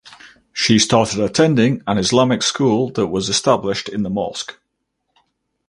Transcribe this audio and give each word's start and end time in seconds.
She 0.51 0.79
started 0.79 1.19
attending 1.19 1.83
an 1.85 1.99
Islamic 1.99 2.41
school 2.41 2.89
that 2.93 3.05
was 3.05 3.29
established 3.29 3.87
in 3.87 4.01
the 4.01 4.09
mosque. 4.09 4.59